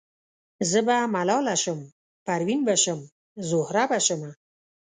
زه 0.69 0.79
به 0.87 0.95
ملاله 1.15 1.55
شم 1.63 1.79
پروین 2.25 2.59
به 2.67 2.75
شم 2.83 2.99
زهره 3.49 3.83
به 3.91 3.99
شمه 4.05 4.31